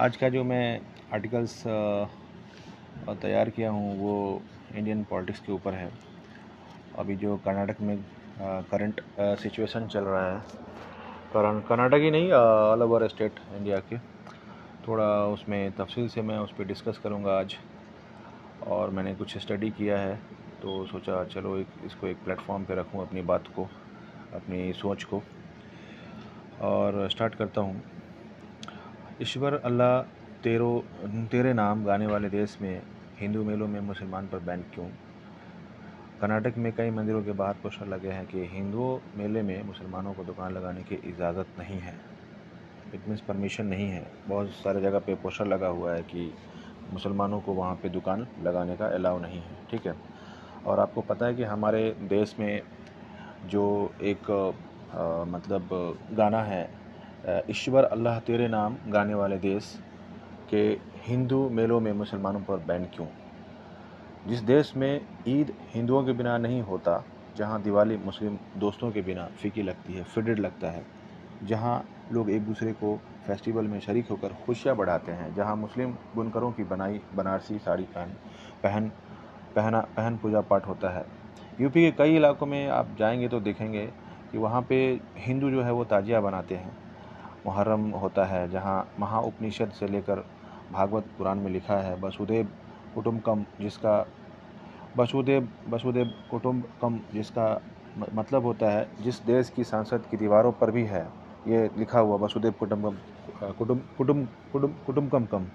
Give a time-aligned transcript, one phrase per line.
[0.00, 0.80] आज का जो मैं
[1.12, 1.62] आर्टिकल्स
[3.22, 4.42] तैयार किया हूँ, वो
[4.74, 5.90] इंडियन पॉलिटिक्स के ऊपर है।
[6.98, 7.96] अभी जो कर्नाटक में
[8.70, 9.00] करंट
[9.40, 10.38] सिचुएशन चल रहा है,
[11.34, 13.98] कारण कर्नाटक ही नहीं ऑल ओवर स्टेट इंडिया के।
[14.88, 17.56] थोड़ा उसमें तफसील से मैं उस पर डिस्कस करूँगा आज।
[18.68, 20.16] और मैंने कुछ स्टडी किया है
[20.62, 23.68] तो सोचा चलो एक, इसको एक प्लेटफॉर्म पे रखूँ अपनी बात को,
[24.34, 25.22] अपनी सोच को।
[26.62, 27.82] और स्टार्ट करता हूँ।
[29.22, 30.02] ईश्वर अल्लाह
[30.42, 30.84] तेरो
[31.30, 32.82] तेरे नाम गाने वाले देश में
[33.18, 34.86] हिंदू मेलों में मुसलमान पर बैन क्यों?
[36.20, 40.24] कर्नाटक में कई मंदिरों के बाहर पोस्टर लगे हैं कि हिंदुओं मेले में मुसलमानों को
[40.24, 41.94] दुकान लगाने की इजाज़त नहीं है।
[42.94, 46.34] इट मीन्स परमिशन नहीं है। बहुत सारे जगह पे पोस्टर लगा हुआ है कि
[46.92, 49.94] मुसलमानों को वहाँ पे दुकान लगाने का अलाउ नहीं है। ठीक है?
[50.66, 52.62] और आपको पता है कि हमारे देश में
[53.46, 54.54] जो एक
[54.94, 55.68] आ, मतलब
[56.12, 56.79] गाना है
[57.24, 59.64] ईश्वर अल्लाह तेरे नाम गाने वाले देश
[60.50, 60.62] के
[61.06, 63.06] हिंदू मेलों में मुसलमानों पर बैन क्यों?
[64.26, 67.04] जिस देश में ईद हिंदुओं के बिना नहीं होता,
[67.36, 70.84] जहाँ दिवाली मुस्लिम दोस्तों के बिना फीकी लगती है, फिडेड लगता है,
[71.44, 72.96] जहाँ लोग एक दूसरे को
[73.26, 78.16] फेस्टिवल में शरीक होकर खुशियाँ बढ़ाते हैं, जहाँ मुस्लिम बुनकरों की बनाई बनारसी साड़ी पहन
[78.62, 78.88] पहन,
[79.56, 81.04] पहना, पहन पूजा पाठ होता है।
[81.60, 83.86] यूपी के कई इलाकों में आप जाएँगे तो देखेंगे
[84.32, 86.76] कि वहाँ पे हिंदू जो है वो ताजिया बनाते हैं।
[87.44, 90.24] मुहर्रम होता है, जहाँ महा उपनिषद से लेकर
[90.72, 92.48] भागवत पुराण में लिखा है, वसुदेव
[92.94, 93.94] कुटुम्बकम जिसका,
[94.94, 97.46] वसुदेव वसुदेव कुटुम्बकम जिसका
[98.14, 101.06] मतलब होता है, जिस देश की संसद की दीवारों पर भी है।
[101.44, 105.46] ये लिखा हुआ वसुदेव कुटुम्बकम कुटुम कुटुम कुटुम कुटुम्बकम कम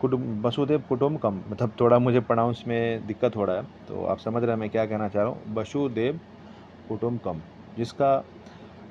[0.00, 4.42] कुटुम वसुदेव कुटुम्बकम। मतलब थोड़ा मुझे प्रोनाउंस में दिक्कत हो रहा है तो आप समझ
[4.42, 6.20] रहे हैं मैं क्या कहना चाह रहा हूँ। वसुदेव
[6.88, 7.42] कुटुम्बकम,
[7.76, 8.16] जिसका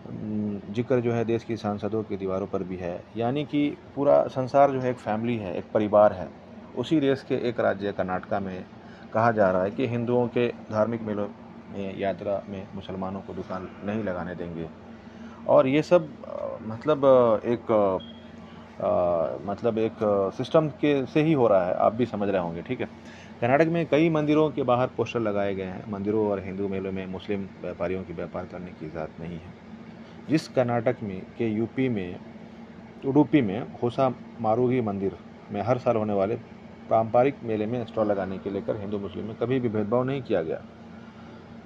[0.05, 4.71] ज़िक्र जो है देश की सांसदों की दीवारों पर भी है। यानी कि पूरा संसार
[4.71, 6.27] जो है एक फैमिली है एक परिवार है।
[6.75, 8.63] उसी देश के एक राज्य कर्नाटका में
[9.13, 11.28] कहा जा रहा है कि हिंदुओं के धार्मिक मेलों
[11.73, 14.67] में यात्रा में मुसलमानों को दुकान नहीं लगाने देंगे।
[15.47, 16.09] और ये सब
[16.67, 17.05] मतलब
[17.45, 17.99] एक
[18.73, 18.89] आ,
[19.45, 19.97] मतलब एक
[20.38, 22.85] सिस्टम के से ही हो रहा है। आप भी समझ रहे होंगे ठीक है?
[23.41, 27.05] कर्नाटक में कई मंदिरों के बाहर पोस्टर लगाए गए हैं। मंदिरों और हिंदू मेलों में
[27.07, 29.62] मुस्लिम व्यापारियों की व्यापार करने की इजाज़त नहीं है।
[30.29, 32.19] जिस कर्नाटक में, के यूपी में,
[33.06, 35.17] उडुपी में होसा मारूगी मंदिर
[35.51, 36.35] में हर साल होने वाले
[36.89, 40.44] पारंपरिक मेले में स्टॉल लगाने के लेकर हिंदू, मुस्लिम में कभी भी भेदभाव नहीं किया
[40.44, 40.61] गया।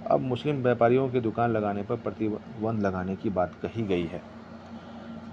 [0.07, 4.22] अब मुस्लिम व्यापारियों की दुकान लगाने पर प्रतिबंध लगाने की बात कही गई है।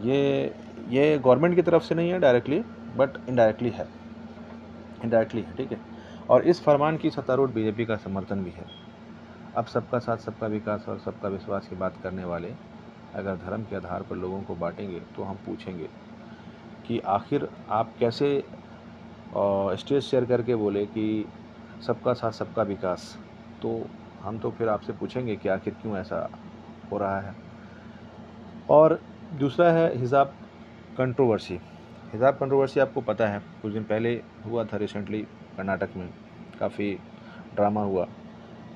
[0.03, 0.53] ये
[0.89, 2.61] ये गवर्नमेंट की तरफ़ से नहीं है डायरेक्टली
[2.97, 3.89] बट इनडायरेक्टली है।
[5.05, 5.79] इनडायरेक्टली है, ठीक है?
[6.31, 8.65] और इस फरमान की सत्तारूढ़ बीजेपी का समर्थन भी है।
[9.57, 12.74] अब सबका साथ, सबका विकास और सबका विश्वास की बात करने वाले
[13.15, 15.89] अगर धर्म के आधार पर लोगों को बांटेंगे तो हम पूछेंगे
[16.87, 18.29] कि आखिर आप कैसे
[19.77, 21.25] स्टेज शेयर करके बोले कि
[21.87, 23.17] सबका साथ सबका विकास।
[23.63, 23.71] तो
[24.23, 26.29] हम तो फिर आपसे पूछेंगे कि आखिर क्यों ऐसा
[26.91, 27.35] हो रहा है।
[28.71, 28.99] और
[29.33, 30.35] दूसरा है हिजाब
[30.99, 31.59] कंट्रोवर्सी
[32.13, 34.13] हिजाब कंट्रोवर्सी आपको पता है, कुछ दिन पहले
[34.47, 35.23] हुआ था रिसेंटली
[35.57, 36.09] कर्नाटक में।
[36.61, 36.93] काफ़ी
[37.55, 38.07] ड्रामा हुआ।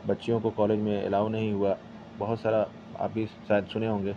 [0.07, 1.77] बच्चियों को कॉलेज में अलाउ नहीं हुआ।
[2.19, 2.67] बहुत सारा
[3.01, 4.15] आप भी शायद सुने होंगे।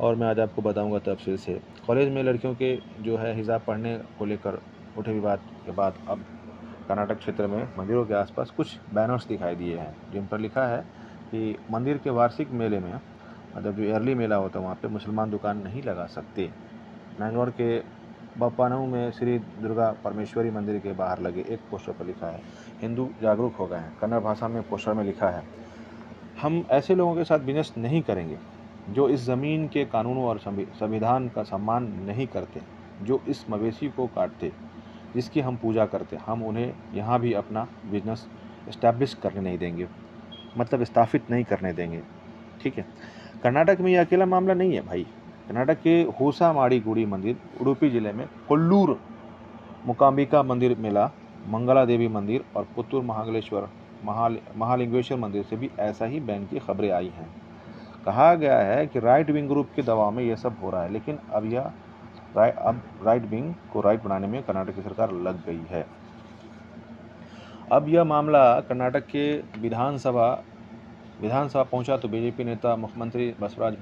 [0.00, 3.96] और मैं आज आपको बताऊँगा तफसील से कॉलेज में लड़कियों के जो है हिजाब पढ़ने
[4.18, 4.60] को लेकर
[4.98, 6.24] उठे विवाद के बाद अब
[6.88, 10.80] कर्नाटक क्षेत्र में मंदिरों के आसपास कुछ बैनर्स दिखाई दिए हैं, जिन पर लिखा है
[11.24, 12.94] कि मंदिर के वार्षिक मेले में
[13.56, 16.50] मतलब जो ईयरली मेला होता है वहाँ पर मुसलमान दुकान नहीं लगा सकते।
[17.20, 17.78] मैंगलोर के
[18.38, 22.40] बप्पानऊ में श्री दुर्गा परमेश्वरी मंदिर के बाहर लगे एक पोस्टर पर लिखा है,
[22.80, 25.42] हिंदू जागरूक हो गए हैं। कन्नड़ भाषा में पोस्टर में लिखा है
[26.44, 28.36] हम ऐसे लोगों के साथ बिज़नेस नहीं करेंगे,
[28.90, 32.60] जो इस ज़मीन के कानूनों और संविधान का सम्मान नहीं करते,
[33.02, 34.50] जो इस मवेशी को काटते,
[35.14, 38.26] जिसकी हम पूजा करते। हम उन्हें यहाँ भी अपना बिज़नेस
[38.68, 39.86] इस्टेब्लिश करने नहीं देंगे
[40.58, 42.00] मतलब स्थापित नहीं करने देंगे।
[42.62, 42.84] ठीक है?
[43.42, 45.02] कर्नाटक में ये अकेला मामला नहीं है भाई।
[45.48, 48.98] कर्नाटक के होसा माड़ी गुड़ी मंदिर, उडुपी ज़िले में कोल्लूर
[49.86, 51.10] मुकाम्बिका मंदिर मेला,
[51.48, 53.68] मंगला देवी मंदिर और पुत्तूर महागलेश्वर
[54.04, 57.28] महाल, महालिंगेश्वर मंदिर से भी ऐसा ही बैन की खबरें आई हैं।
[58.06, 60.92] कहा गया है कि राइट विंग ग्रुप के दबाव में यह सब हो रहा है,
[60.92, 61.72] लेकिन अब यह
[62.36, 65.86] अब राइट विंग को राइट बनाने में कर्नाटक की सरकार लग गई है।
[67.72, 70.28] अब यह मामला कर्नाटक के विधानसभा
[71.20, 73.76] विधानसभा पहुँचा तो बीजेपी नेता मुख्यमंत्री बसवराज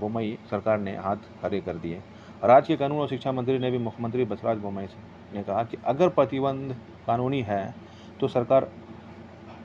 [0.00, 2.00] बोमई सरकार ने हाथ खड़े कर दिए।
[2.42, 4.86] राज्य के कानून और शिक्षा मंत्री ने भी मुख्यमंत्री बसवराज बोमई
[5.34, 6.76] ने कहा कि अगर प्रतिबंध
[7.06, 7.74] कानूनी है
[8.20, 8.68] तो सरकार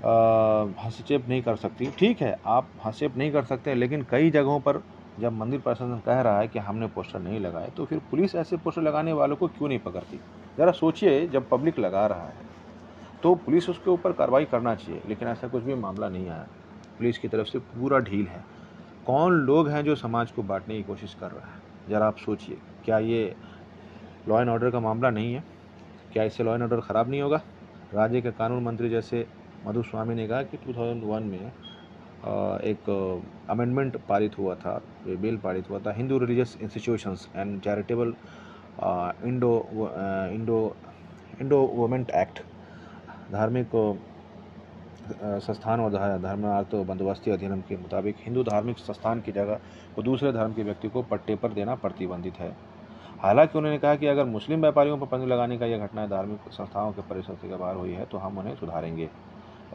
[0.04, 4.82] हस्तक्षेप नहीं कर सकती। ठीक है, आप हस्तक्षेप नहीं कर सकते, लेकिन कई जगहों पर
[5.20, 8.58] जब मंदिर प्रशासन कह रहा है कि हमने पोस्टर नहीं लगाए तो फिर पुलिस ऐसे
[8.58, 10.20] पोस्टर लगाने वालों को क्यों नहीं पकड़ती?
[10.58, 12.50] ज़रा सोचिए, जब पब्लिक लगा रहा है
[13.24, 16.48] तो पुलिस उसके ऊपर कार्रवाई करना चाहिए, लेकिन ऐसा कुछ भी मामला नहीं आया।
[16.98, 18.44] पुलिस की तरफ़ से पूरा ढील है।
[19.06, 21.60] कौन लोग हैं जो समाज को बांटने की कोशिश कर रहा है?
[21.90, 23.36] ज़रा आप सोचिए, क्या ये
[24.28, 25.44] लॉ एंड ऑर्डर का मामला नहीं है?
[26.14, 27.42] क्या इससे लॉ एंड ऑर्डर ख़राब नहीं होगा?
[27.94, 29.26] राज्य के कानून मंत्री जैसे
[29.68, 31.52] मधु स्वामी ने कहा कि 2001 में
[32.64, 32.90] एक
[33.50, 34.74] अमेंडमेंट पारित हुआ था
[35.08, 38.14] बिल पारित हुआ था Hindu religious institutions and charitable
[39.26, 39.54] indo
[40.34, 40.60] indo
[41.74, 42.40] endowment act
[43.32, 43.70] धार्मिक
[45.46, 45.92] संस्थान और
[46.22, 49.60] धर्मार्थ बंदोबस्ती अधिनियम के मुताबिक हिंदू धार्मिक संस्थान की जगह
[49.98, 52.52] वो दूसरे धर्म के व्यक्ति को पट्टे पर देना प्रतिबंधित है।
[53.22, 56.92] हालाँकि उन्होंने कहा कि अगर मुस्लिम व्यापारियों पर पाबंदी लगाने का यह घटना धार्मिक संस्थाओं
[56.92, 59.10] के परिसर से बाहर हुई है तो हम उन्हें सुधारेंगे।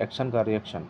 [0.03, 0.87] एक्शन का रिएक्शन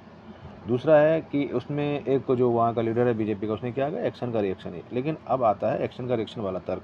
[0.69, 4.01] दूसरा है कि उसमें एक जो वहाँ का लीडर है बीजेपी का, उसने क्या कहा?
[4.01, 6.83] एक्शन का रिएक्शन है। लेकिन अब आता है एक्शन का रिएक्शन वाला तर्क।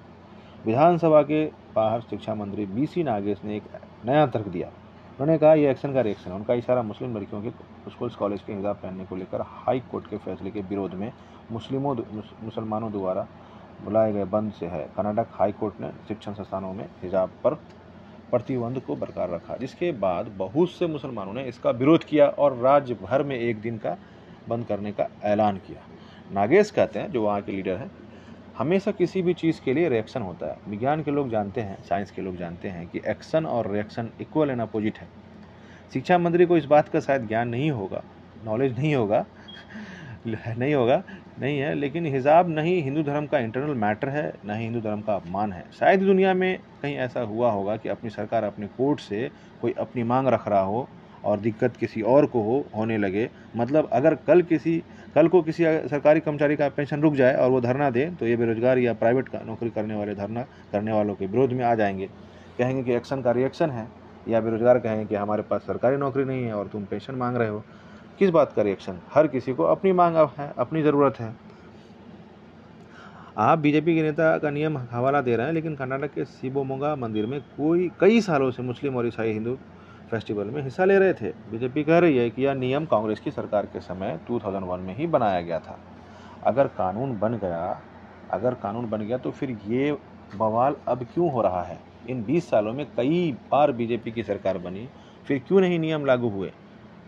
[0.67, 1.45] विधानसभा के
[1.77, 3.63] बाहर शिक्षा मंत्री बी सी नागेश ने एक
[4.05, 7.51] नया तर्क दिया। उन्होंने कहा यह एक्शन का रिएक्शन है। उनका इशारा मुस्लिम लड़कियों के
[7.91, 11.13] स्कूल कॉलेज के हिजाब पहनने को लेकर हाई कोर्ट के फैसले के विरोध में
[11.53, 11.95] मुस्लिमों
[12.43, 13.27] मुसलमानों द्वारा
[13.85, 17.55] बुलाए गए बंद से है। कर्नाटक हाई कोर्ट ने शिक्षण संस्थानों में हिजाब पर
[18.33, 22.95] प्रतिबंध को बरकरार रखा। जिसके बाद बहुत से मुसलमानों ने इसका विरोध किया और राज्य
[22.95, 23.97] भर में एक दिन का
[24.49, 25.83] बंद करने का ऐलान किया।
[26.33, 27.91] नागेश कहते हैं, जो वहाँ के लीडर हैं,
[28.59, 32.11] हमेशा किसी भी चीज़ के लिए रिएक्शन होता है। विज्ञान के लोग जानते हैं साइंस
[32.11, 35.09] के लोग जानते हैं कि एक्शन और रिएक्शन इक्वल एंड अपोजिट है।
[35.93, 38.03] शिक्षा मंत्री को इस बात का शायद ज्ञान नहीं होगा
[38.45, 39.25] नॉलेज नहीं होगा
[40.59, 41.03] नहीं होगा,
[41.39, 45.01] नहीं है, लेकिन हिजाब नहीं हिंदू धर्म का इंटरनल मैटर है, न ही हिंदू धर्म
[45.03, 49.01] का अपमान है। शायद दुनिया में कहीं ऐसा हुआ होगा कि अपनी सरकार अपने कोर्ट
[49.01, 49.29] से
[49.63, 50.89] कोई अपनी मांग रख रहा हो
[51.25, 54.79] और दिक्कत किसी और को हो, होने लगे। मतलब अगर कल किसी,
[55.17, 58.37] कल को किसी सरकारी कर्मचारी का पेंशन रुक जाए और वो धरना दे तो ये
[58.37, 60.43] बेरोजगार या प्राइवेट नौकरी करने वाले धरना,
[60.73, 62.07] करने वालों के विरोध में आ जाएँगे।
[62.59, 63.89] कहेंगे कि एक्शन का रिएक्शन है,
[64.27, 67.49] या बेरोजगार कहेंगे कि हमारे पास सरकारी नौकरी नहीं है और तुम पेंशन मांग रहे
[67.49, 67.65] हो।
[68.19, 71.37] किस बात का रिएक्शन हर किसी को अपनी मांग है, अपनी ज़रूरत है।
[73.39, 77.27] आप बीजेपी के नेता का नियम हवाला दे रहे हैं, लेकिन कर्नाटक के शिवमोगा मंदिर
[77.27, 79.59] में कोई, कई सालों से मुस्लिम और ईसाई हिंदू
[80.11, 83.31] फेस्टिवल में हिस्सा ले रहे थे। बीजेपी कह रही है कि यह नियम कांग्रेस की
[83.31, 85.79] सरकार के समय 2001 में ही बनाया गया था।
[86.47, 87.83] अगर कानून बन गया,
[88.31, 89.99] अगर कानून बन गया तो फिर ये
[90.37, 91.79] बवाल अब क्यों हो रहा है?
[92.11, 94.89] इन 20 सालों में कई बार बीजेपी की सरकार बनी,
[95.25, 96.53] फिर क्यों नहीं नियम लागू हुए?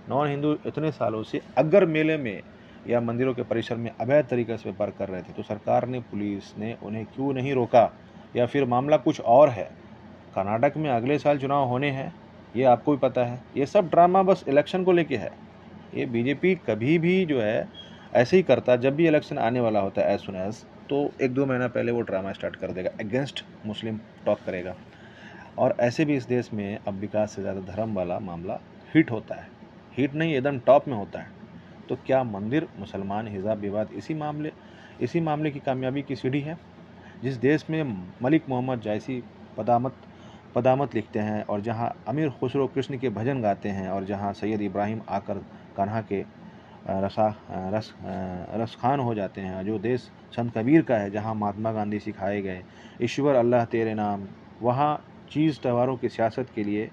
[0.09, 2.41] नॉन हिंदू इतने सालों से अगर मेले में
[2.89, 6.01] या मंदिरों के परिसर में अवैध तरीके से व्यापार कर रहे थे तो सरकार ने,
[6.01, 7.91] पुलिस ने उन्हें क्यों नहीं रोका?
[8.37, 9.65] या फिर मामला कुछ और है?
[10.35, 12.13] कर्नाटक में अगले साल चुनाव होने हैं,
[12.57, 15.31] ये आपको भी पता है। ये सब ड्रामा बस इलेक्शन को लेके है।
[15.95, 17.69] ये बीजेपी कभी भी जो है,
[18.15, 21.35] ऐसे ही करता जब भी इलेक्शन आने वाला होता है एज सुन एज तो एक
[21.35, 24.75] दो महीना पहले वो ड्रामा स्टार्ट कर देगा, अगेंस्ट मुस्लिम टॉक करेगा।
[25.59, 28.59] और ऐसे भी इस देश में अब विकास से ज़्यादा धर्म वाला मामला
[28.95, 29.49] हिट होता है।
[29.97, 31.33] हिट नहीं, एकदम टॉप में होता है।
[31.89, 34.53] तो क्या मंदिर, मुसलमान हिजाब विवाद इसी मामले
[35.03, 36.59] इसी मामले की कामयाबी की सीढ़ी है?
[37.23, 37.83] जिस देश में
[38.23, 39.23] मलिक मोहम्मद जैसी
[39.57, 39.95] पदामत
[40.55, 44.61] पदामत लिखते हैं और जहाँ अमीर खुसरो कृष्ण के भजन गाते हैं और जहाँ सैयद
[44.63, 45.39] इब्राहिम आकर
[45.77, 46.21] कान्हा के
[46.87, 47.29] रसा
[47.75, 47.93] रस
[48.55, 50.01] रस खान हो जाते हैं, जो देश
[50.37, 52.63] संत कबीर का है, जहाँ महात्मा गांधी सिखाए गए,
[53.03, 54.27] ईश्वर अल्लाह तेरे नाम,
[54.63, 56.91] वहाँ चीज़ त्यौहारों की सियासत के लिए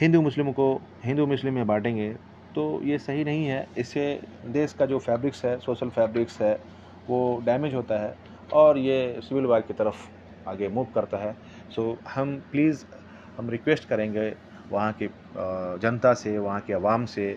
[0.00, 0.66] हिंदू मुस्लिम को
[1.04, 2.12] हिंदू मुस्लिम में बांटेंगे
[2.54, 4.04] तो ये सही नहीं है। इससे
[4.46, 6.52] देश का जो फैब्रिक्स है, सोशल फैब्रिक्स है,
[7.08, 8.14] वो डैमेज होता है
[8.50, 10.06] और ये सिविल वार की तरफ़
[10.46, 11.36] आगे मूव करता है।
[11.70, 12.84] सो हम प्लीज़,
[13.38, 14.28] हम रिक्वेस्ट करेंगे
[14.70, 15.08] वहाँ की
[15.80, 17.32] जनता से, वहाँ के आवाम से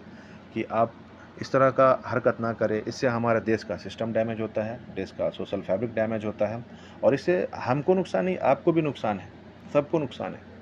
[0.55, 0.97] कि आप
[1.37, 5.11] इस तरह का हरकत ना करें। इससे हमारे देश का सिस्टम डैमेज होता है, देश
[5.11, 6.63] का सोशल फैब्रिक डैमेज होता है
[7.03, 9.31] और इससे हमको नुकसान नहीं, आपको भी नुकसान है,
[9.73, 10.52] सबको नुकसान है।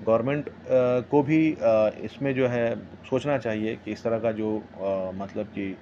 [0.00, 0.48] गवर्नमेंट
[1.10, 1.38] को भी
[2.04, 2.74] इसमें जो है
[3.10, 4.50] सोचना चाहिए कि इस तरह का जो
[5.16, 5.76] मतलब कि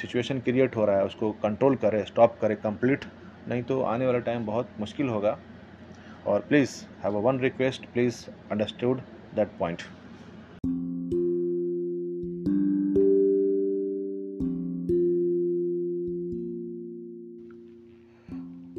[0.00, 3.04] सिचुएशन क्रिएट हो रहा है, उसको कंट्रोल करे स्टॉप करे कंप्लीट
[3.48, 5.38] नहीं तो आने वाला टाइम बहुत मुश्किल होगा।
[6.26, 6.70] और please
[7.02, 9.00] have a one request please understood
[9.34, 9.82] that point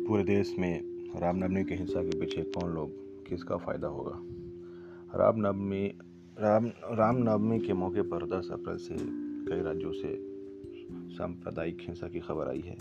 [0.07, 0.81] पूरे देश में
[1.21, 2.89] रामनवमी के हिंसा के पीछे कौन लोग,
[3.27, 4.21] किसका फ़ायदा होगा?
[5.15, 5.87] रामनवमी,
[6.39, 8.95] राम, रामनवमी के मौके पर 10 अप्रैल से
[9.49, 10.35] कई राज्यों से
[11.15, 12.77] सांप्रदायिक हिंसा की खबर आई है।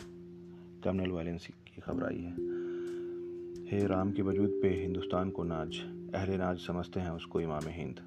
[0.84, 2.32] कम्युनल वायलेंस की खबर आई है।
[3.70, 5.76] हे राम के वजूद पे हिंदुस्तान को नाज,
[6.14, 8.00] अहले नाज समझते हैं उसको इमाम हिंद।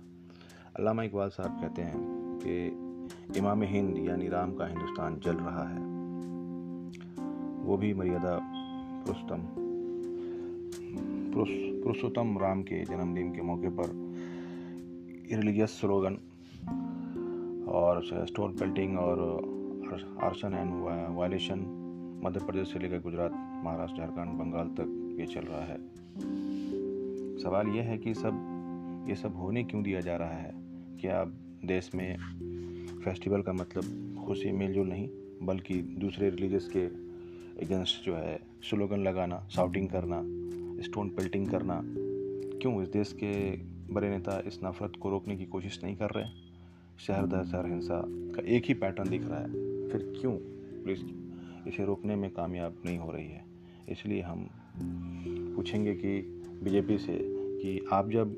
[0.76, 2.00] अल्लामा इकबाल साहब कहते हैं
[2.46, 2.68] कि
[3.40, 5.80] इमाम हिंद यानी राम का हिंदुस्तान जल रहा है।
[7.66, 8.40] वो भी मर्यादा
[9.06, 9.48] पुरुषोत्तम
[11.84, 14.07] पुरुषोत्तम राम के जन्मदिन के मौके पर
[15.36, 16.14] रिलीजियस स्लोगन
[17.68, 19.20] और स्टोन पेल्टिंग और
[20.24, 20.72] arson and
[21.18, 21.84] violation
[22.24, 25.78] Madhya Pradesh से लेकर गुजरात, महाराष्ट्र, झारखंड, बंगाल तक ये चल रहा है।
[27.38, 30.52] सवाल यह है कि सब, ये सब होने क्यों दिया जा रहा है?
[31.02, 31.24] क्या
[31.66, 32.18] देश में
[33.06, 35.10] फेस्टिवल का मतलब खुशी, मेलजोल नहीं,
[35.44, 36.86] बल्कि दूसरे रिलीजियस के
[37.66, 40.22] अगेंस्ट जो है स्लोगन लगाना शाउटिंग करना
[40.82, 41.82] स्टोन पेल्टिंग करना
[42.68, 42.84] क्यों?
[42.84, 43.58] इस देश के
[43.94, 46.34] बड़े नेता इस नफरत को रोकने की कोशिश नहीं कर रहे हैं।
[47.00, 49.52] शहर दर शहर हिंसा का एक ही पैटर्न दिख रहा है।
[49.90, 50.34] फिर क्यों
[50.84, 51.00] पुलिस
[51.68, 53.46] इसे रोकने में कामयाब नहीं हो रही है?
[53.90, 54.50] इसलिए हम
[55.56, 56.22] पूछेंगे कि
[56.64, 58.36] बीजेपी से कि आप जब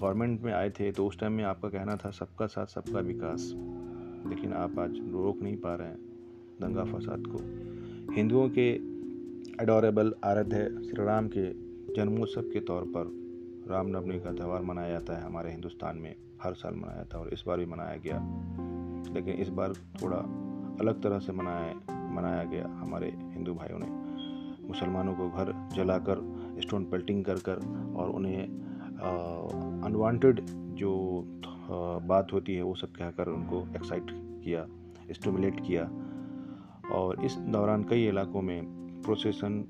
[0.00, 3.52] गवर्नमेंट में आए थे तो उस टाइम में आपका कहना था, सबका साथ, सबका विकास।
[4.28, 5.98] लेकिन आप आज रोक नहीं पा रहे हैं
[6.60, 7.38] दंगा फसाद को।
[8.12, 8.68] हिंदुओं के
[9.62, 13.10] एडोरेबल आराध्य श्री राम के जन्मोत्सव के तौर पर
[13.70, 17.30] रामनवमी का त्यौहार मनाया जाता है हमारे हिंदुस्तान में। हर साल मनाया जाता है और
[17.32, 18.18] इस बार भी मनाया गया।
[19.14, 20.16] लेकिन इस बार थोड़ा
[20.80, 21.74] अलग तरह से मनाया
[22.12, 23.86] मनाया गया हमारे हिंदू भाइयों ने।
[24.68, 26.16] मुसलमानों को घर जलाकर
[26.58, 27.56] स्टोन पेल्टिंग कर कर
[27.96, 28.42] और उन्हें
[29.84, 31.24] अनवांटेड जो
[31.62, 34.06] आ, बात होती है वो सब कहकर उनको एक्साइट
[34.44, 34.66] किया
[35.10, 35.84] स्टमुलेट किया।
[36.92, 38.66] और इस दौरान कई इलाकों में
[39.04, 39.64] प्रोसेसन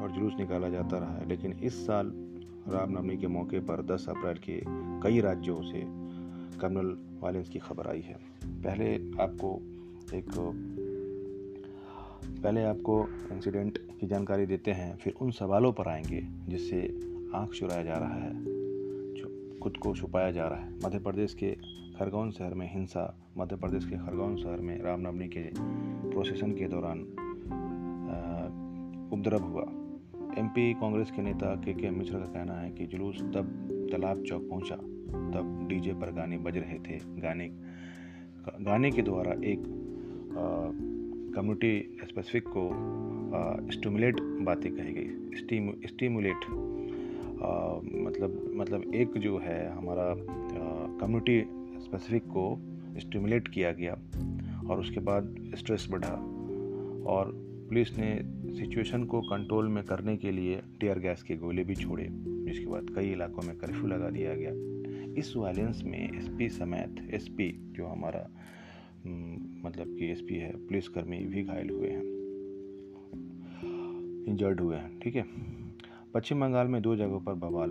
[0.00, 2.12] और जुलूस निकाला जाता रहा है। लेकिन इस साल
[2.68, 4.62] रामनवमी के मौके पर 10 अप्रैल के
[5.02, 5.80] कई राज्यों से
[6.58, 9.60] कर्नल वायलेंस की खबर आई है। पहले आपको
[10.16, 10.30] एक,
[12.42, 17.00] पहले आपको इंसिडेंट की जानकारी देते हैं, फिर उन सवालों पर आएँगे जिससे
[17.34, 18.58] आँख चुराया जा रहा है
[19.60, 21.50] खुद को छुपाया जा रहा है। मध्य प्रदेश के
[21.98, 25.50] खरगोन शहर में हिंसा, मध्य प्रदेश के खरगोन शहर में रामनवमी के
[26.10, 26.98] प्रोसेसन के दौरान
[29.12, 29.62] उपद्रव हुआ।
[30.38, 34.48] एमपी कांग्रेस के नेता के के मिश्रा का कहना है कि जुलूस तब तालाब चौक
[34.50, 34.76] पहुँचा,
[35.34, 37.48] तब डीजे पर गाने बज रहे थे। गाने
[38.60, 39.62] गाने के द्वारा एक
[41.34, 42.70] कम्युनिटी स्पेसिफिक को
[43.70, 46.46] स्टिमुलेट बातें कही गई। स्टिमुलेट
[48.04, 50.14] मतलब मतलब एक जो है हमारा
[51.00, 51.40] कम्युनिटी
[51.80, 52.58] स्पेसिफिक को
[52.98, 53.92] स्टिमुलेट किया गया
[54.70, 56.14] और उसके बाद स्ट्रेस बढ़ा
[57.12, 57.32] और
[57.68, 58.08] पुलिस ने
[58.50, 62.86] सिचुएशन को कंट्रोल में करने के लिए टीयर गैस के गोले भी छोड़े, जिसके बाद
[62.94, 64.50] कई इलाकों में कर्फ्यू लगा दिया गया।
[65.18, 68.30] इस वायलेंस में एसपी समेत एसपी, जो हमारा
[69.64, 72.02] मतलब कि एसपी है, पुलिसकर्मी भी घायल हुए हैं।
[74.24, 75.24] इंजर्ड हुए हैं, ठीक है?
[76.14, 77.70] पश्चिम बंगाल में दो जगहों पर बवाल।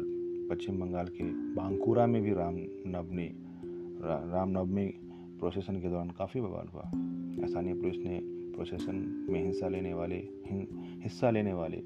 [0.52, 1.24] पश्चिम बंगाल के
[1.56, 3.30] बांकुरा में भी रामनवमी
[4.02, 4.86] रामनवमी
[5.40, 6.84] प्रोसेसन के दौरान काफ़ी बवाल हुआ।
[7.48, 8.96] स्थानीय पुलिस ने प्रोसेसन
[9.30, 10.16] में हिस्सा लेने वाले
[11.04, 11.78] हिस्सा लेने वाले,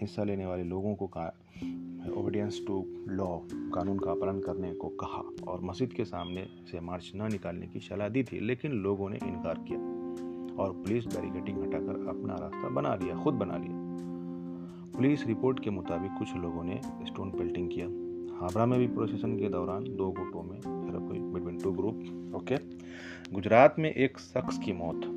[0.00, 1.06] हिस्सा लेने वाले लोगों को
[2.12, 2.74] ओबीडियंस टू
[3.08, 3.26] लॉ
[3.74, 7.80] कानून का पालन करने को कहा और मस्जिद के सामने से मार्च न निकालने की
[7.80, 9.78] सलाह दी थी, लेकिन लोगों ने इनकार किया
[10.62, 16.10] और पुलिस बैरिकेटिंग हटाकर अपना रास्ता बना लिया, खुद बना लिया। पुलिस रिपोर्ट के मुताबिक
[16.18, 17.86] कुछ लोगों ने स्टोन पेल्टिंग किया।
[18.40, 20.60] हावड़ा में भी प्रोसेसन के दौरान दो गुटों में
[21.34, 22.56] between two group okay
[23.34, 25.10] Gujarat में एक शख्स की मौत।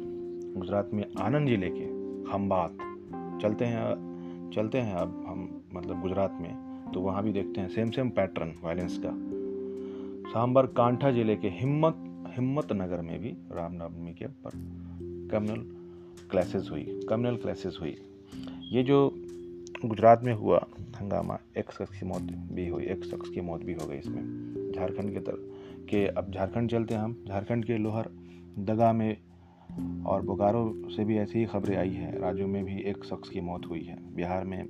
[0.57, 1.85] गुजरात में आनंद ज़िले के
[2.31, 2.77] खम्बात
[3.41, 7.89] चलते हैं चलते हैं अब हम मतलब गुजरात में तो वहाँ भी देखते हैं सेम
[7.91, 9.11] सेम पैटर्न वायलेंस का।
[10.31, 12.03] सांबर कांठा ज़िले के हिम्मत
[12.37, 14.51] हिम्मत नगर में भी रामनवमी के पर
[15.31, 15.61] कम्युनल
[16.31, 17.95] क्लासेस हुई कम्युनल क्लासेस हुई।
[18.71, 18.97] ये जो
[19.85, 22.21] गुजरात में हुआ हंगामा, एक शख्स की मौत
[22.51, 26.31] भी हुई, एक शख्स की मौत भी हो गई इसमें। झारखंड के तरफ़ के, अब
[26.31, 28.09] झारखंड चलते हैं हम, झारखंड के लोहर
[28.59, 29.17] दगा में
[30.05, 33.41] और बोकारो से भी ऐसी ही खबरें आई हैं। राज्यों में भी एक शख्स की
[33.41, 34.61] मौत हुई है। बिहार में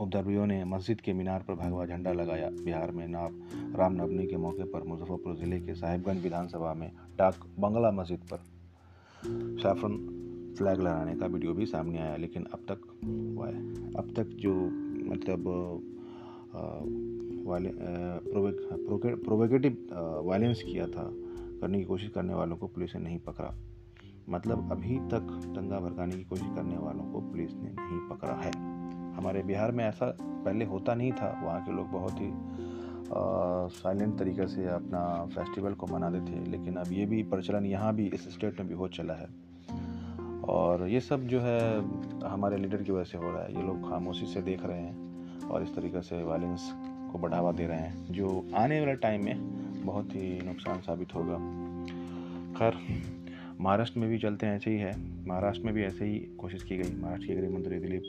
[0.00, 3.32] उपद्रवियों ने मस्जिद के मीनार पर भगवा झंडा लगाया। बिहार में नाव
[3.78, 8.38] रामनवमी के मौके पर मुजफ्फरपुर ज़िले के साहिबगंज विधानसभा में डाक बंगला मस्जिद पर
[9.62, 9.96] सैफरन
[10.58, 12.80] फ्लैग लगाने का वीडियो भी सामने आया, लेकिन अब तक
[13.98, 14.54] अब तक जो
[15.10, 15.44] मतलब
[17.46, 17.70] वाले
[20.28, 21.10] वायलेंस किया था,
[21.60, 23.54] करने की कोशिश करने वालों को पुलिस ने नहीं पकड़ा।
[24.28, 28.52] मतलब अभी तक दंगा भड़काने की कोशिश करने वालों को पुलिस ने नहीं पकड़ा है।
[29.14, 32.32] हमारे बिहार में ऐसा पहले होता नहीं था। वहाँ के लोग बहुत ही
[33.76, 38.06] साइलेंट तरीके से अपना फेस्टिवल को मनाते थे। लेकिन अब ये भी प्रचलन यहाँ भी
[38.06, 39.28] इस स्टेट में भी हो चला है।
[40.40, 41.80] और ये सब जो है,
[42.24, 45.48] हमारे लीडर की वजह से हो रहा है। ये लोग खामोशी से देख रहे हैं
[45.48, 46.70] और इस तरीके से वायलेंस
[47.12, 51.38] को बढ़ावा दे रहे हैं, जो आने वाले टाइम में बहुत ही नुकसान साबित होगा।
[52.58, 52.74] खैर
[53.60, 54.92] महाराष्ट्र में भी चलते हैं, ऐसे ही है।
[55.26, 58.02] महाराष्ट्र में भी ऐसे ही कोशिश की गई। महाराष्ट्र के गृह मंत्री दिलीप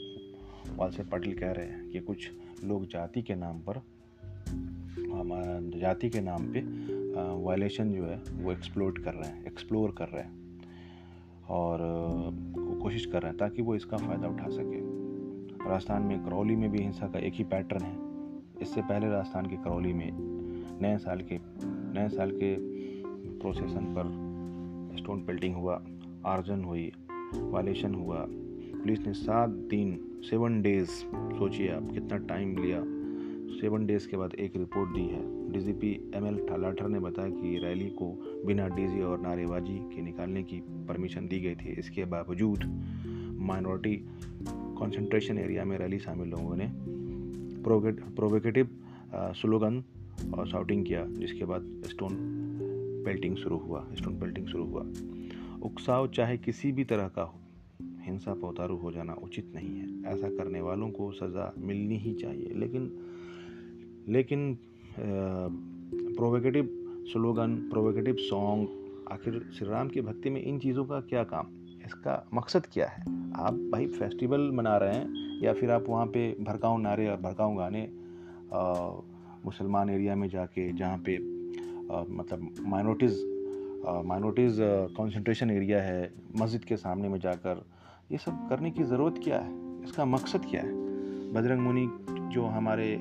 [0.76, 2.32] वालसे पाटिल कह रहे हैं कि कुछ
[2.64, 3.82] लोग जाति के नाम पर
[5.80, 6.60] जाति के नाम पे
[7.44, 10.60] वायलेशन जो है, वो एक्सप्लोर कर रहे हैं एक्सप्लोर कर रहे हैं।
[11.50, 11.80] और
[12.82, 14.80] कोशिश कर रहे हैं ताकि वो इसका फ़ायदा उठा सके।
[15.70, 17.98] राजस्थान में करौली में भी हिंसा का एक ही पैटर्न है।
[18.62, 20.12] इससे पहले राजस्थान के करौली में
[20.82, 21.40] नए साल के,
[22.00, 22.56] नए साल के
[23.40, 24.21] प्रोसेसन पर
[24.98, 25.82] स्टोन पेल्टिंग हुआ
[26.26, 26.92] आर्जन हुई
[27.36, 30.90] वायलेशन हुआ। पुलिस ने सात दिन सेवन डेज़
[31.38, 32.84] सोचिए आप कितना टाइम लिया।
[33.62, 35.22] सेवन डेज़ के बाद एक रिपोर्ट दी है।
[35.52, 36.40] डीजीपी एम एल
[36.92, 38.08] ने बताया कि रैली को
[38.46, 42.64] बिना डीजी और नारेबाजी के निकालने की परमिशन दी गई थी। इसके बावजूद
[43.42, 43.96] माइनॉरिटी
[44.48, 46.72] कंसंट्रेशन एरिया में रैली शामिल लोगों ने
[47.64, 48.70] प्रोवोकेटिव
[49.16, 49.84] स्लोगन
[50.34, 52.16] और शाउटिंग किया, जिसके बाद स्टोन
[53.04, 54.86] पेल्टिंग शुरू हुआ, स्टोन पेल्टिंग शुरू हुआ।
[55.62, 57.40] उकसाव चाहे किसी भी तरह का हो,
[58.04, 62.54] हिंसा पौतारू हो जाना उचित नहीं है। ऐसा करने वालों को सज़ा मिलनी ही चाहिए।
[62.56, 62.92] लेकिन
[64.08, 64.58] लेकिन
[64.98, 66.70] प्रोवेगेटिव
[67.12, 68.68] स्लोगन प्रोवेकेटिव सॉन्ग
[69.12, 71.48] आखिर श्री राम की भक्ति में इन चीज़ों का क्या काम?
[71.86, 73.02] इसका मकसद क्या है?
[73.38, 77.56] आप भाई फेस्टिवल मना रहे हैं, या फिर आप वहाँ पे भड़काऊ नारे और भड़काऊ
[77.56, 77.90] गाने
[79.46, 81.18] मुसलमान एरिया में जाके, जहाँ पे
[82.10, 83.20] मतलब माइनॉरिटीज़
[84.08, 84.58] माइनॉरिटीज़
[84.98, 87.66] कंसंट्रेशन एरिया है, मस्जिद के सामने में जाकर
[88.12, 89.54] ये सब करने की ज़रूरत क्या है?
[89.84, 90.74] इसका मकसद क्या है?
[91.34, 91.88] बजरंग मुनि
[92.34, 92.96] जो हमारे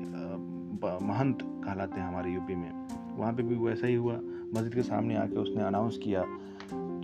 [1.03, 2.71] महंत कहलाते हैं हमारे यूपी में,
[3.17, 4.13] वहाँ पे भी वैसा ही हुआ।
[4.55, 6.23] मस्जिद के सामने आके उसने अनाउंस किया,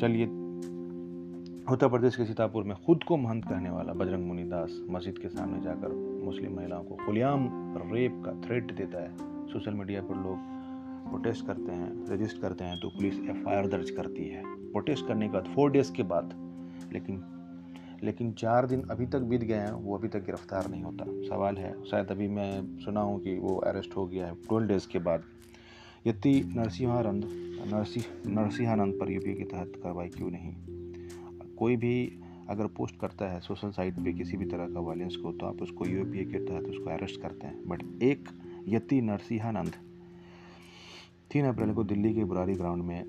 [0.02, 0.26] चलिए,
[1.72, 5.30] उत्तर प्रदेश के सीतापुर में खुद को महंत कहने वाला बजरंग मुनि दास मस्जिद के
[5.30, 5.94] सामने जाकर
[6.26, 7.48] मुस्लिम महिलाओं को खुलियाम
[7.94, 9.12] रेप का थ्रेट देता है।
[9.48, 10.56] सोशल मीडिया पर लोग
[11.08, 15.34] प्रोटेस्ट करते हैं रजिस्ट करते हैं तो पुलिस एफआईआर दर्ज करती है। प्रोटेस्ट करने के
[15.34, 16.34] बाद फोर डेज़ के बाद,
[16.94, 17.24] लेकिन
[18.04, 21.58] लेकिन चार दिन अभी तक बीत गए हैं, वो अभी तक गिरफ़्तार नहीं होता। सवाल
[21.58, 25.00] है, शायद अभी मैं सुना हूँ कि वो अरेस्ट हो गया है ट्वेल्व डेज़ के
[25.00, 25.24] बाद।
[26.08, 27.26] यति नरसिंहानंद
[27.68, 30.54] नरसिंह नरसिंहानंद पर यूपी के तहत कार्रवाई क्यों नहीं?
[31.56, 35.32] कोई भी अगर पोस्ट करता है सोशल साइट पे किसी भी तरह का वायलेंस को
[35.32, 38.30] तो आप उसको यूपीए के तहत उसको अरेस्ट करते हैं। बट एक
[38.68, 39.76] यति नरसिंहानंद
[41.32, 43.04] तीन अप्रैल को दिल्ली के बुरारी ग्राउंड में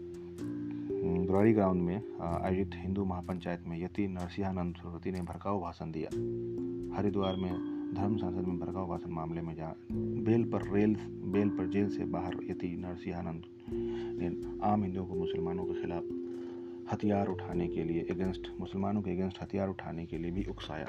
[1.26, 6.08] बुरारी ग्राउंड में आयोजित हिंदू महापंचायत में यति नरसिंहानंद सरस्वती ने भड़काऊ भाषण दिया।
[6.96, 7.52] हरिद्वार में
[7.94, 9.74] धर्म संसद में भड़काऊ भाषण मामले में जहाँ
[10.24, 10.96] बेल पर रेल,
[11.32, 13.42] बेल पर जेल से बाहर यति नरसिंहानंद
[14.20, 14.28] ने
[14.66, 19.68] आम हिंदुओं को मुसलमानों के खिलाफ हथियार उठाने के लिए अगेंस्ट मुसलमानों के अगेंस्ट हथियार
[19.68, 20.86] उठाने के लिए भी उकसाया।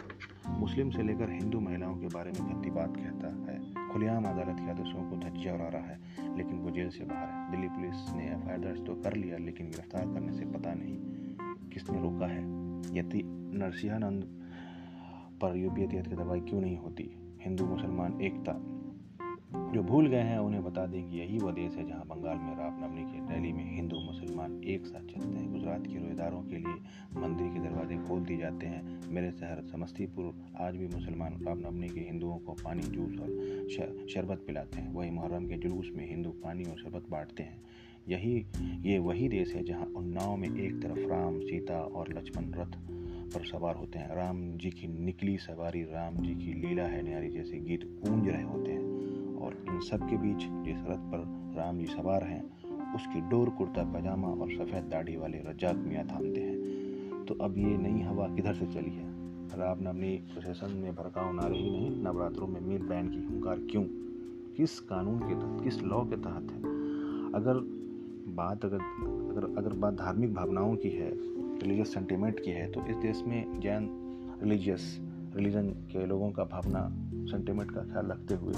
[0.49, 3.58] मुस्लिम से लेकर हिंदू महिलाओं के बारे में गंदी बात कहता है।
[3.93, 5.99] खुलेआम अदालत के आदेशों को धज्जिया उड़ा रहा है,
[6.37, 9.69] लेकिन वो जेल से बाहर है। दिल्ली पुलिस ने एफआईआर दर्ज तो कर लिया, लेकिन
[9.69, 10.97] गिरफ़्तार करने से पता नहीं
[11.69, 12.43] किसने रोका है।
[12.97, 14.23] यति नरसिंहानंद
[15.41, 17.37] पर यूपीए की दवाई क्यों नहीं होती?
[17.41, 18.78] हिंदू, मुसलमान, एकता
[19.55, 22.57] जो भूल गए हैं, उन्हें बता दें कि यही वह देश है जहाँ बंगाल में
[22.57, 26.73] रामनवमी की रैली में हिंदू, मुसलमान एक साथ चलते हैं। गुजरात के रोजेदारों के लिए
[27.19, 31.99] मंदिर के दरवाजे खोल दिए जाते हैं। मेरे शहर समस्तीपुर, आज भी मुसलमान रामनवमी के
[31.99, 36.63] हिंदुओं को पानी, जूस और शरबत पिलाते हैं। वही मुहर्रम के जुलूस में हिंदू पानी
[36.63, 37.61] और शरबत बांटते हैं।
[38.09, 38.45] यही,
[38.89, 42.71] ये वही देश है जहाँ उन्नाव में एक तरफ़ राम, सीता और लक्ष्मण रथ
[43.33, 47.29] पर सवार होते हैं। राम जी की निकली सवारी, राम जी की लीला है, न्यारी
[47.29, 51.79] जैसे गीत गूंज रहे होते हैं। और इन सब के बीच जिस रथ पर राम
[51.79, 52.43] जी सवार हैं,
[52.95, 56.59] उसकी डोर कुर्ता, पजामा और सफ़ेद दाढ़ी वाले रजाक मियाँ थामते हैं।
[57.25, 59.19] तो अब ये नई हवा किधर से चली है?
[59.59, 63.83] रामनवमी प्रोसेसन में भड़काऊ नारे ही नहीं, नवरात्रों में मीर बैंड की हुंकार क्यों?
[64.57, 66.59] किस कानून के तहत, किस लॉ के तहत है?
[67.33, 67.53] अगर
[68.27, 68.79] बात, अगर
[69.29, 71.11] अगर अगर बात धार्मिक भावनाओं की है
[71.59, 73.89] रिलीजियस सेंटिमेंट की है तो इस देश में जैन
[74.43, 76.89] रिलीजियस रिलीजन के लोगों का भावना
[77.31, 78.53] सेंटिमेंट का ख्याल रखते हुए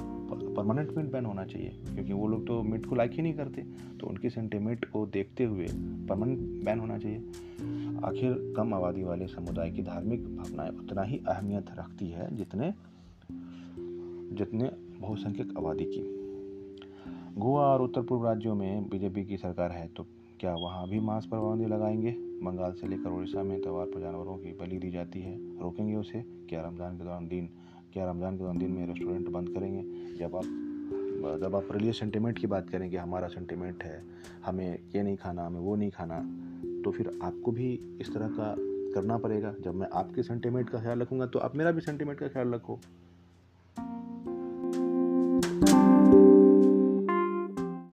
[0.55, 3.61] परमानेंट मीट बैन होना चाहिए। क्योंकि वो लोग तो मीट को लाइक ही नहीं करते।
[3.99, 5.67] तो उनकी सेंटिमेंट को देखते हुए
[6.09, 7.17] परमानेंट बैन होना चाहिए।
[8.05, 12.73] आखिर कम आबादी वाले समुदाय की धार्मिक भावनाएँ उतना ही अहमियत रखती है जितने
[14.35, 16.21] जितने बहुसंख्यक आबादी की।
[17.37, 20.05] गोवा और उत्तर पूर्व राज्यों में बीजेपी की सरकार है तो
[20.39, 22.30] क्या वहाँ भी मांस पर पाबंदी लगाएँगे?
[22.43, 26.23] बंगाल से लेकर उड़ीसा में त्यौहार पर जानवरों की बलि दी जाती है। रोकेंगे उसे?
[26.49, 27.49] क्या रमज़ान के दौरान दिन
[27.93, 29.83] क्या रमज़ान के दौरान दिन में रेस्टोरेंट बंद करेंगे?
[30.17, 34.01] जब आप जब आप रिलीजियस सेंटिमेंट की बात करेंगे हमारा सेंटिमेंट है,
[34.45, 36.17] हमें ये नहीं खाना, हमें वो नहीं खाना
[36.83, 37.69] तो फिर आपको भी
[38.01, 38.53] इस तरह का
[38.93, 42.27] करना पड़ेगा। जब मैं आपके सेंटिमेंट का ख्याल रखूँगा तो आप मेरा भी सेंटिमेंट का
[42.27, 42.79] ख्याल रखो।